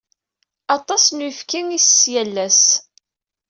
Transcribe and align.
Aṭas 0.75 1.03
n 1.09 1.23
uyefki 1.25 1.59
i 1.65 1.75
isess 1.79 2.01
yal 2.13 2.35
ass. 2.45 2.63